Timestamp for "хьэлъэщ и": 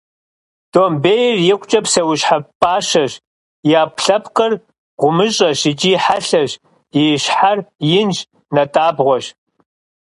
6.03-7.03